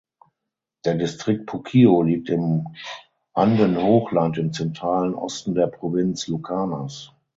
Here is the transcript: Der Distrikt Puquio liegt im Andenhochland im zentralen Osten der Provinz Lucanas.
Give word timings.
Der 0.83 0.95
Distrikt 0.95 1.45
Puquio 1.45 2.01
liegt 2.01 2.31
im 2.31 2.69
Andenhochland 3.35 4.39
im 4.39 4.51
zentralen 4.51 5.13
Osten 5.13 5.53
der 5.53 5.67
Provinz 5.67 6.25
Lucanas. 6.27 7.11